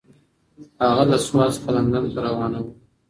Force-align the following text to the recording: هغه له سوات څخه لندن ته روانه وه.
هغه 0.83 1.03
له 1.11 1.17
سوات 1.25 1.49
څخه 1.55 1.69
لندن 1.75 2.03
ته 2.13 2.19
روانه 2.27 2.59
وه. 2.63 2.71